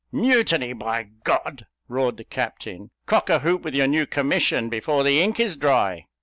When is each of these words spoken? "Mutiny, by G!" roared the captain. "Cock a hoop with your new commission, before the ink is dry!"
"Mutiny, 0.11 0.73
by 0.73 1.03
G!" 1.03 1.09
roared 1.87 2.17
the 2.17 2.23
captain. 2.23 2.89
"Cock 3.05 3.29
a 3.29 3.37
hoop 3.37 3.61
with 3.61 3.75
your 3.75 3.85
new 3.85 4.07
commission, 4.07 4.67
before 4.67 5.03
the 5.03 5.21
ink 5.21 5.39
is 5.39 5.55
dry!" 5.55 6.07